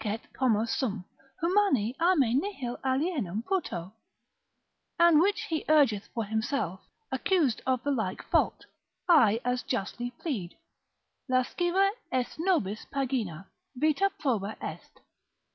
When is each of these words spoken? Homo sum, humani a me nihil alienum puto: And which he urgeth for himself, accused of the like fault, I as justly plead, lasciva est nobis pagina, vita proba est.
Homo 0.39 0.65
sum, 0.65 1.05
humani 1.43 1.95
a 1.99 2.15
me 2.15 2.33
nihil 2.33 2.79
alienum 2.83 3.45
puto: 3.45 3.93
And 4.97 5.21
which 5.21 5.41
he 5.41 5.63
urgeth 5.69 6.07
for 6.15 6.23
himself, 6.25 6.81
accused 7.11 7.61
of 7.67 7.83
the 7.83 7.91
like 7.91 8.23
fault, 8.23 8.65
I 9.07 9.39
as 9.45 9.61
justly 9.61 10.09
plead, 10.17 10.55
lasciva 11.29 11.91
est 12.11 12.39
nobis 12.43 12.83
pagina, 12.91 13.45
vita 13.75 14.09
proba 14.19 14.57
est. 14.59 15.01